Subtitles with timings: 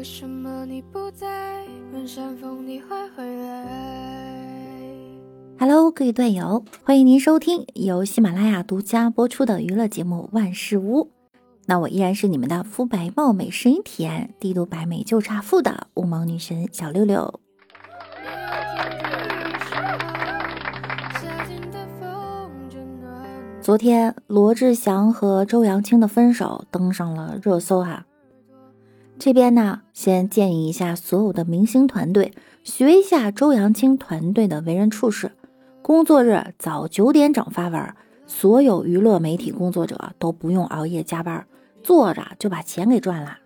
[0.00, 1.62] 为什么你不在？
[1.92, 3.66] 问山峰你会回来
[5.58, 11.04] ？Hello，各位队友，欢迎您收听由喜马拉雅独家播出的娱乐节目《万事屋》。
[11.66, 17.38] 那我依然是你们的肤白貌美、声音甜、帝都白美就差富的五毛女神小六六。
[23.60, 28.06] 昨天，罗志祥和周扬青的分手登上了热搜哈。
[29.20, 32.32] 这边呢，先建议一下所有的明星团队，
[32.64, 35.32] 学一下周扬青团队的为人处事。
[35.82, 37.94] 工作日早九点整发文，
[38.26, 41.46] 所有娱乐媒体工作者都不用熬夜加班，
[41.82, 43.36] 坐着就把钱给赚了。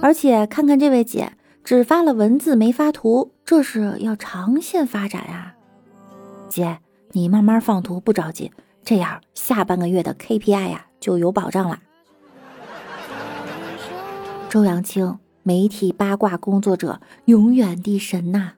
[0.00, 1.32] 而且看看这位姐，
[1.64, 5.56] 只发了文字没发图，这是要长线发展呀，
[6.48, 6.78] 姐。
[7.10, 8.52] 你慢慢放图，不着急，
[8.84, 11.80] 这样下半个月的 KPI 呀就有保障了。
[14.48, 18.52] 周扬青，媒体八卦工作者，永远的神呐。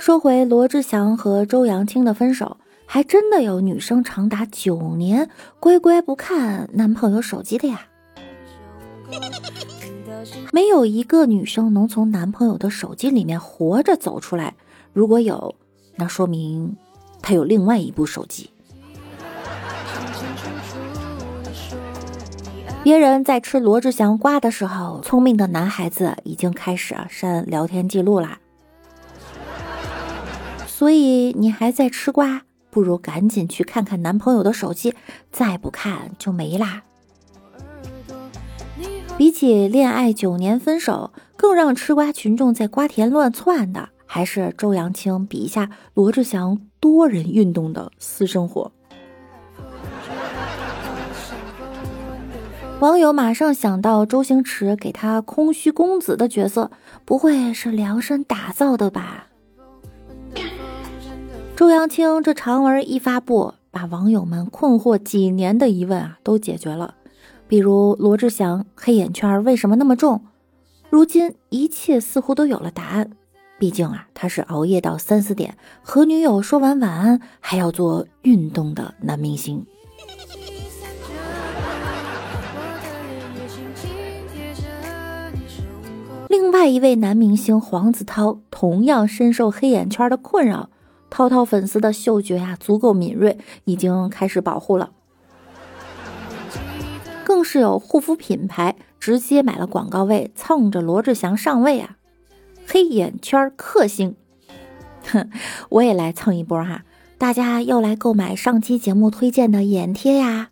[0.00, 2.56] 说回罗志祥和周扬青的分手，
[2.86, 5.28] 还真的有女生长达九年
[5.60, 7.86] 乖乖不看男朋友手机的呀。
[10.52, 14.54] 没有一个女生能从男朋友的手机里面活着走出来。
[14.92, 15.54] 如果有，
[15.96, 16.76] 那说明
[17.20, 18.50] 她有另外一部手机。
[22.86, 28.38] 别人在吃罗志祥瓜的时候，聪明的男孩子已经开始删聊天记录啦。
[30.68, 34.94] 所以你还在吃瓜，不如赶紧去看看男朋友的手机，
[35.32, 36.84] 再不看就没啦。
[39.18, 43.88] 比起恋爱九年分手，更让吃瓜群众在瓜田乱窜的。
[44.06, 48.70] 还是周扬青笔下罗志祥多人运动的私生活，
[52.78, 56.70] 网友马上想到周星驰给他空虚公子的角色，
[57.06, 59.28] 不会是量身打造的吧？
[61.56, 66.94] 周扬青这长文一发布，把网友们困惑几年的疑问啊都解决了，
[67.48, 70.26] 比如罗志祥黑眼圈为什么那么重，
[70.90, 73.10] 如今一切似乎都有了答案。
[73.58, 79.64] 毕竟啊，他是熬夜到三四点和女友说完晚安还要做运动的男明星。
[86.38, 90.68] 另外一位男明星黄子韬同样深受黑眼圈的困扰，
[91.08, 94.90] 涛涛粉丝的嗅觉呀足够敏锐，已经开始保护了。
[97.24, 101.96] 更是有护肤品牌直接买了广告位，蹭着罗志祥上位啊。
[102.66, 104.14] 黑眼圈克星，
[105.06, 105.30] 哼，
[105.70, 106.84] 我也来蹭一波哈！
[107.16, 110.50] 大家要来购买上期节目推荐的眼贴呀？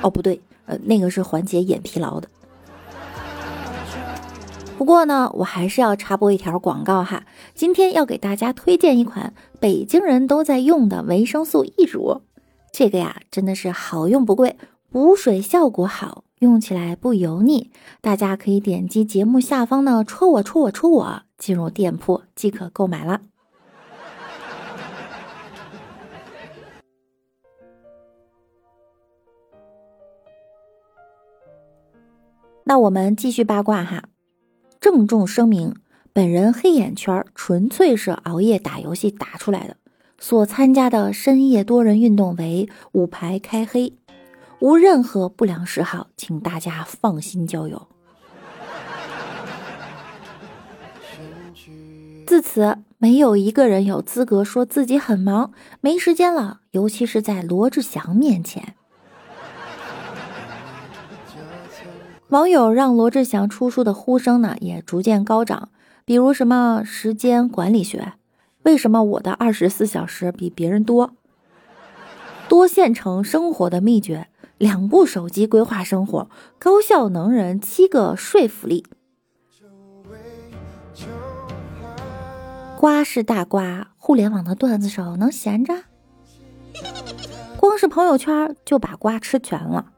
[0.00, 2.28] 哦，不对，呃，那个是缓解眼疲劳的。
[4.82, 12.22] 不过呢，我还是要插播一条广告哈，今天要给大家推荐一款北京人都在用的维生素 E 乳，
[12.72, 14.56] 这个呀真的是好用不贵，
[14.90, 16.24] 补水效果好。
[16.40, 17.70] 用起来不油腻，
[18.00, 23.20] 大家可以点击节目下方的“戳我戳我戳我”，进入店铺即可购买了。
[32.64, 34.04] 那我们继续八卦哈，
[34.82, 35.76] 郑重声明，
[36.12, 39.76] 本人黑眼圈纯粹是熬夜打游戏打出来的，
[40.18, 43.96] 所参加的深夜多人运动为五排开黑。
[44.58, 47.86] 无任何不良嗜好，请大家放心交友。
[52.26, 58.74] 自此，没有一个人有资格说自己很忙、没时间了，尤其是在罗志祥面前。
[62.32, 65.68] 网友让罗志祥出书的呼声呢，也逐渐高涨。
[66.06, 68.14] 比如什么时间管理学，
[68.62, 71.12] 为什么我的二十四小时比别人多？
[72.48, 74.28] 多线程生活的秘诀。
[74.56, 78.86] 两部手机规划生活，高效能人七个说服力。
[82.78, 85.74] 瓜是大瓜，互联网的段子手能闲着？
[87.58, 89.90] 光是朋友圈就把瓜吃全了。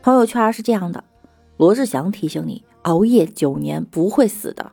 [0.00, 1.04] 朋友圈是这样的：
[1.56, 4.72] 罗志祥提醒你，熬夜九年不会死的。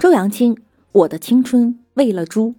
[0.00, 0.56] 周扬青，
[0.92, 2.54] 我的青春喂了猪。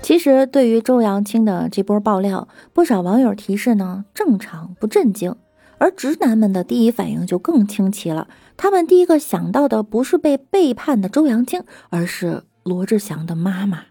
[0.00, 5.36] 其实，对于周扬青的这波爆料，不少网友提示呢，正常不震惊。
[5.76, 8.26] 而直男们的第一反应就更清奇了，
[8.56, 13.84] 他们第一个想到的不是被背叛的周扬青，而是罗志祥的妈妈。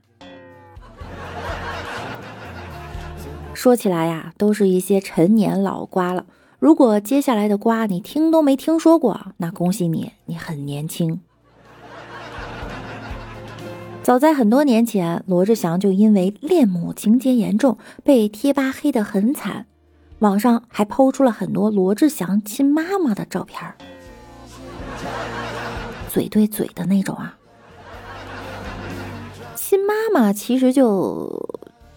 [3.58, 6.28] 说起来呀，都是一些陈年老瓜了。
[6.60, 11.20] 如果接下来的瓜你听都没听说过，那恭喜你，你很年轻。
[14.04, 19.66] 早在很多年前，罗志祥就因为恋母情节严重，被贴吧黑得很惨，
[20.20, 23.60] 网上还抛出了很多罗志祥亲妈妈的照片
[26.08, 27.36] 嘴对嘴的那种啊。
[29.56, 31.50] 亲妈妈其实就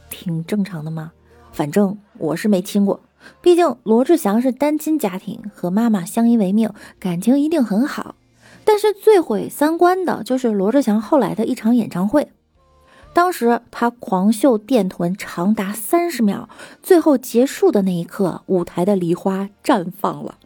[0.08, 1.12] 挺正常的嘛，
[1.52, 3.00] 反正我是没亲过。
[3.42, 8.14] 毕竟罗志祥是单亲家庭，和妈妈相依为命，感情一定很好。
[8.64, 12.30] 但是最毁三观的就是罗志祥后来的一场演唱会，
[13.12, 16.48] 当时他狂秀电臀长达三十秒，
[16.82, 20.36] 最后结束的那一刻，舞台的梨花绽放了。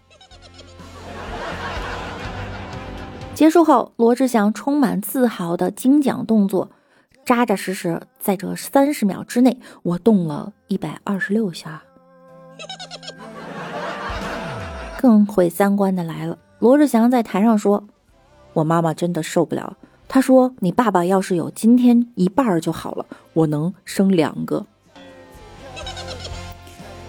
[3.34, 6.70] 结束后，罗志祥充满自豪的精讲动作，
[7.24, 11.82] 扎扎实实在这三十秒之内，我动了一百二十六下。
[14.98, 17.84] 更毁三观的来了，罗志祥在台上说
[18.54, 19.76] ：“我妈妈真的受不了。
[20.08, 24.64] 她说你爸爸要是有今天一半就好了，我能生两个。”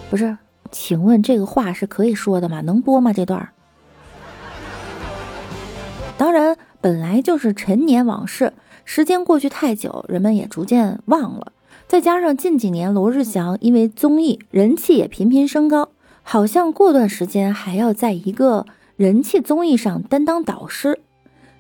[0.10, 0.38] 不是，
[0.72, 2.62] 请问这个话是可以说的吗？
[2.62, 3.12] 能播吗？
[3.12, 3.50] 这段？
[6.18, 8.54] 当然，本来就是陈年往事，
[8.86, 11.52] 时间过去太久，人们也逐渐忘了。
[11.88, 15.90] 再加上近几年罗志祥因为综艺人气也频频升高，
[16.24, 18.66] 好像过段时间还要在一个
[18.96, 21.00] 人气综艺上担当导师，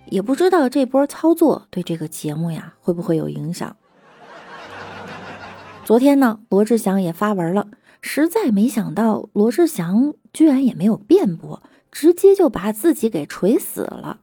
[0.09, 3.75] 也不知道这波操作对这个节目呀会不会有影响。
[5.83, 7.67] 昨天呢，罗志祥也发文了，
[8.01, 11.61] 实在没想到罗志祥居然也没有辩驳，
[11.91, 14.21] 直接就把自己给锤死了。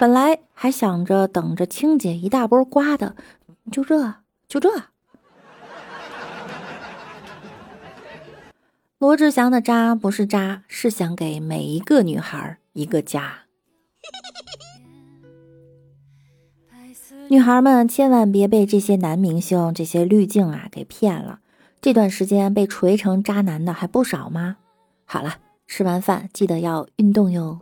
[0.00, 3.14] 本来还想着等着清姐一大波刮的。
[3.70, 4.14] 就这，
[4.48, 4.70] 就这。
[8.96, 13.40] 罗志祥的渣不是渣，是想给每一个女孩一个家。
[17.28, 21.40] 女孩们千万别被这些男明星、这些滤镜啊给骗了。
[21.82, 24.56] 这段时间被锤成渣男的还不少吗？
[25.04, 25.36] 好了，
[25.66, 27.60] 吃完饭记得要运动哟。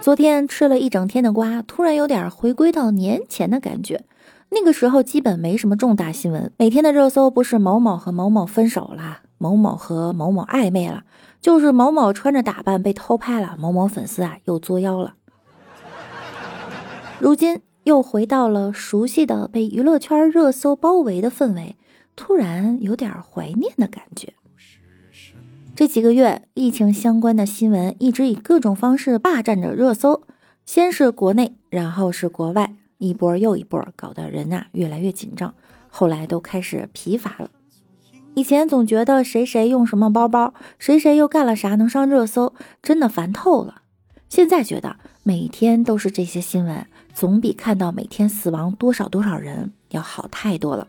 [0.00, 4.02] 昨天吃了一整天的瓜，突然有点回归到年前的感觉。
[4.48, 11.04] 那个时候基本没什么重大新闻，每天的热搜不是某某和某某分手了，某某和某某暧昧了，
[11.42, 15.16] 就是某某穿着打扮被偷拍了，某某粉丝啊又作妖了。
[17.18, 21.76] 如今又回到了熟悉的被娱乐圈热搜包围的氛围，
[22.16, 24.32] 突然有点怀念的感觉。
[25.80, 30.24] 这几个月，疫情相关的新闻一直以各种方式霸占着热搜，
[30.66, 35.54] 先是国内，然后是国外，一波又一波，搞得人呐越来越紧张。
[35.88, 37.50] 后来都开始疲乏了。
[38.34, 43.80] 以前总觉得谁谁用什么包包，谁谁又干了啥能上热搜，真的烦透了。
[44.28, 50.86] 现在觉得每天都是这些新闻，总比看到每天死亡多少多少人要好太多了。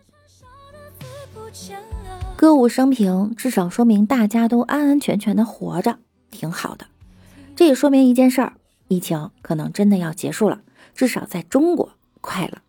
[2.42, 6.00] 歌舞升平，至少说明大家都安安全全的活着，
[6.32, 6.88] 挺好的。
[7.56, 8.54] 这也说明一件事儿：
[8.88, 10.62] 疫情可能真的要结束了，
[10.96, 12.64] 至少在中国快了。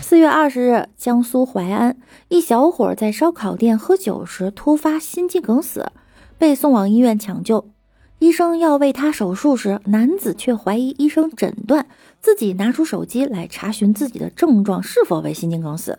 [0.00, 5.92] 四月二十日，江苏淮安一小伙在烧烤店喝酒时突发心肌梗死，
[6.36, 7.70] 被送往医院抢救。
[8.18, 11.86] 医生要为他手术时，男子却怀疑医生诊断，
[12.20, 15.98] 自己拿出手机来查询自己的症状是否为心肌梗死。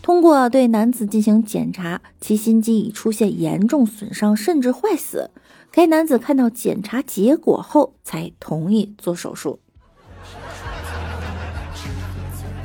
[0.00, 5.30] 通过对男子进行检查，其心肌已出现严重损伤，甚至坏死。
[5.70, 9.58] 该男子看到检查结果后，才同意做手术。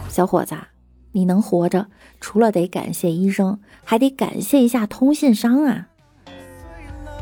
[0.08, 0.56] 小伙子，
[1.12, 1.88] 你能活着，
[2.22, 5.90] 除了得感谢医生，还得感谢一下通信商啊。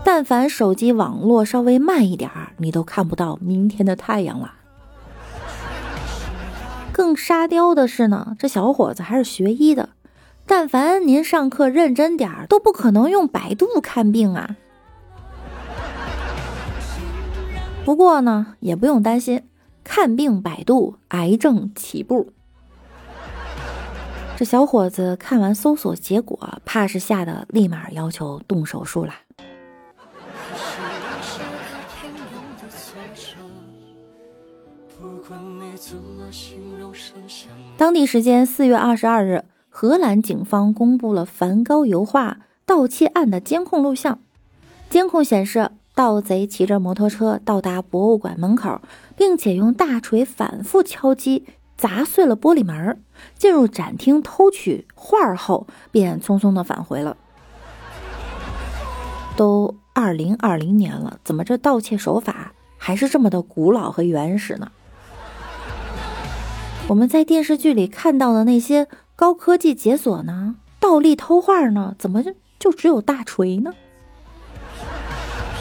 [0.03, 4.53] 但凡手机网络稍微慢一点儿，你都看不到明天的太阳了。
[6.91, 9.89] 更沙雕的是呢，这小伙子还是学医的，
[10.46, 14.56] 但凡您上课认真点儿，都不可能用百度看病啊。
[17.86, 19.44] 不过呢，也不用担心，
[19.84, 22.34] 看病百度，癌症起步。
[24.36, 29.13] 这小伙子看完搜索结果，怕是吓得立马要求动手术了。
[37.77, 44.19] 当地时间四月二十二日，荷兰警方公布了梵高油画盗窃案的监控录像。
[44.89, 48.81] 监控显示，盗贼骑着摩托车到达博物馆门口，
[49.15, 51.46] 并且用大锤反复敲击，
[51.77, 53.01] 砸碎了玻璃门。
[53.38, 57.17] 进入展厅偷取画后，便匆匆的返回了。
[59.36, 64.72] 都二零二零年了，怎么这盗窃手法还是这么的古老和原始呢？
[66.89, 73.72] 我们在电视剧里看到的那些高科技解锁呢，倒立偷画呢，怎么就就只有大锤呢？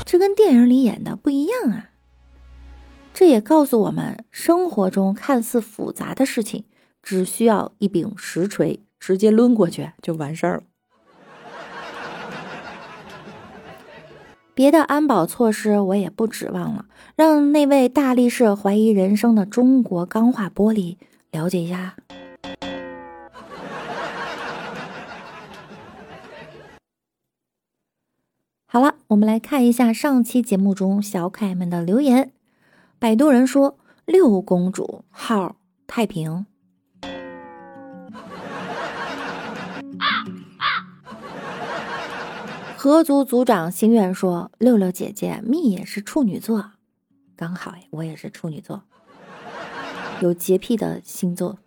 [0.07, 1.91] 这跟电影里演的不一样啊！
[3.13, 6.65] 这也告诉我们，生活中看似复杂的事情，
[7.03, 10.63] 只需要一柄实锤，直接抡过去就完事儿了。
[14.55, 20.97] 别的安保措施我也不指望了，让那位大力士怀疑人生的中国钢化玻璃
[21.31, 21.95] 了解一下。
[28.71, 32.33] 好了，我们来看一下上期节目中小可爱们的留言。
[32.99, 35.57] 摆渡人说：“六公主号
[35.87, 36.47] 太平。”
[42.77, 46.73] 合族族长心愿说：“六六姐姐蜜也是处女座，
[47.35, 48.85] 刚好，我也是处女座，
[50.21, 51.59] 有洁癖的星座。”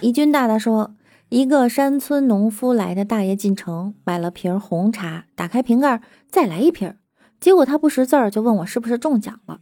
[0.00, 0.94] 怡君大大说。
[1.30, 6.94] 一个山村农夫来的大爷进城买了瓶红茶，打开瓶盖再来一瓶，
[7.40, 9.58] 结果他不识字儿，就问我是不是中奖了。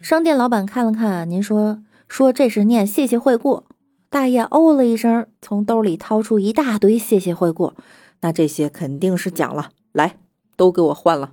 [0.00, 3.64] 商店老板看了看，您说说这是念谢谢惠顾。
[4.08, 7.72] 大爷哦了一声，从兜里掏出一大堆谢谢惠顾，
[8.20, 10.18] 那这些肯定是奖了，来，
[10.56, 11.32] 都给我换了。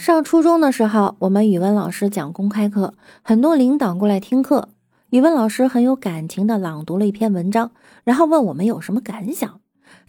[0.00, 4.70] 上初中的时候，我们语文老师讲公开课，很多领导过来听课。
[5.10, 9.60] 语文老师很有感情的朗读了一篇文章，然后问我们有什么感想。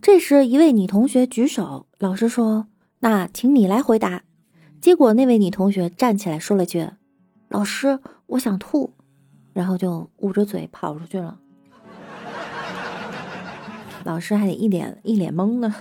[0.01, 2.67] 这时，一位女同学举手，老师说
[3.03, 4.23] ：“那请你来回答。”
[4.79, 6.87] 结果那位女同学站起来说了句
[7.51, 8.93] ：“老师，我想吐。”
[9.51, 11.37] 然后就捂着嘴跑出去了。
[14.05, 15.75] 老师还得一脸一脸懵呢。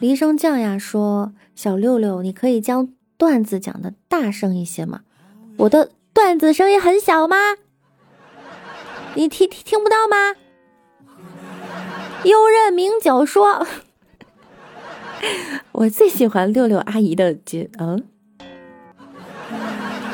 [0.00, 5.00] 梨生酱呀说：“小六六，你可以将段子讲的大声一些吗？
[5.56, 7.36] 我的段子声音很小吗？
[9.14, 10.36] 你听听听不到吗？”
[12.22, 13.66] 悠任明九说
[15.72, 18.04] ：“我最喜欢六六阿姨的节，嗯，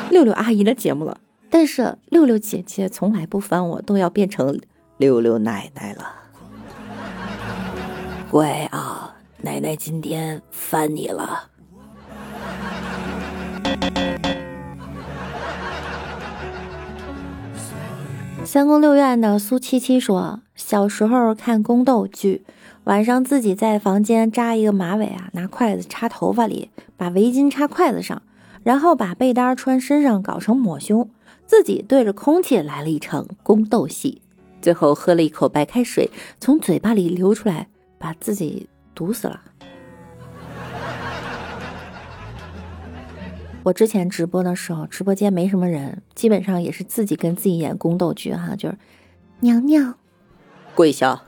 [0.09, 1.19] 六六阿姨的节目了。
[1.51, 4.59] 但是六六姐姐从来不翻我，都要变成
[4.97, 6.13] 六六奶奶了。
[8.31, 8.84] 乖啊！”
[9.55, 11.49] 奶奶今天翻你了。
[18.43, 22.43] 三宫六院的苏七七说，小时候看宫斗剧，
[22.83, 28.21] 晚上自己在房间扎一个马尾啊，拿筷子插头发里，把围巾插筷子上，
[28.61, 31.09] 然后把被单穿身上搞成抹胸，
[31.45, 34.21] 自己对着空气来了一场宫斗戏，
[34.61, 38.67] 最后喝了一口白开水，从嘴巴里流出来，把自己。
[38.95, 39.41] 毒死了！
[43.61, 48.77] 我之前直播的时候，直播间没什么人，基本上也是自己跟自己演宫斗剧哈，就是
[49.41, 49.95] 娘娘
[50.73, 51.23] 跪下。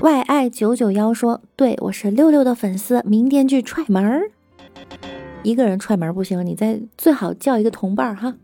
[0.00, 4.30] Y I 九九幺说：“对我是六六的粉丝，明天去踹门儿。
[5.42, 8.34] 一个人踹门不行，你再最好叫一个同伴哈。”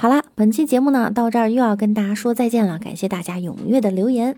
[0.00, 4.34] 好啦，本期节目呢到这儿又要跟大家说再见了，感谢大家踊跃的留言。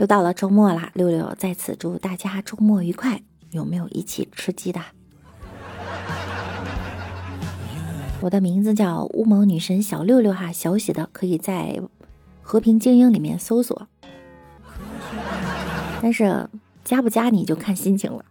[0.00, 3.22] 又到了周末啦，六六在此祝大家周末愉快。
[3.52, 4.80] 有没有一起吃鸡的？
[8.20, 11.80] 我的名字叫乌蒙女神小六六哈，小写的可以在
[12.42, 13.86] 和平精英里面搜索，
[16.02, 16.48] 但是
[16.82, 18.16] 加不加你就看心情了。
[18.16, 18.29] 好了。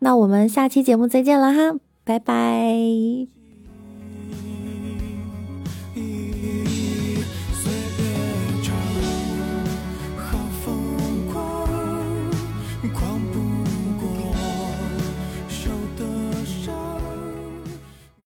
[0.00, 3.39] 那我们下期节目再见了哈，拜拜。